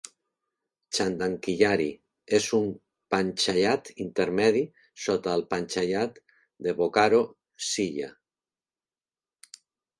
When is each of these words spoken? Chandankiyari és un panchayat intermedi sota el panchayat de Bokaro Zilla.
Chandankiyari 0.97 1.85
és 2.37 2.47
un 2.59 2.65
panchayat 3.15 3.93
intermedi 4.07 4.65
sota 5.05 5.37
el 5.41 5.47
panchayat 5.53 6.19
de 6.69 6.77
Bokaro 6.83 7.23
Zilla. 7.71 8.13